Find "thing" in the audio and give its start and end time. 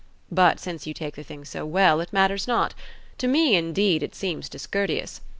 1.23-1.45